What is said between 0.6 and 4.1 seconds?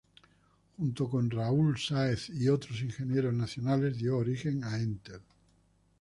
Junto con Raúl Sáez y otros ingenieros nacionales